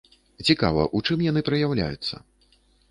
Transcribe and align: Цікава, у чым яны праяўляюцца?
Цікава, 0.47 0.87
у 0.99 1.03
чым 1.09 1.23
яны 1.29 1.45
праяўляюцца? 1.51 2.15